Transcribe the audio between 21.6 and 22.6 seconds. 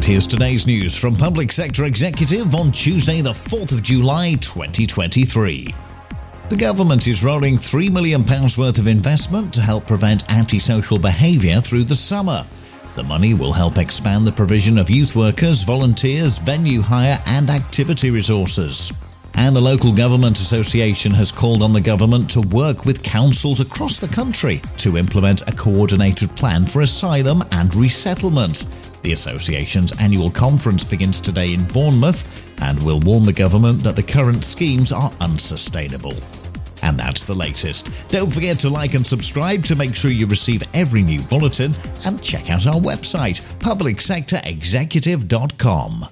on the government to